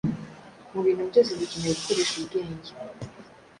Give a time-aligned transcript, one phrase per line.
[0.71, 2.69] Mu bintu byose dukeneye gukoresha ubwenge.